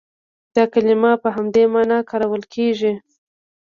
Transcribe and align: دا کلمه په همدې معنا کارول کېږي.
دا 0.55 0.63
کلمه 0.73 1.11
په 1.23 1.29
همدې 1.35 1.63
معنا 1.73 1.97
کارول 2.09 2.43
کېږي. 2.53 2.91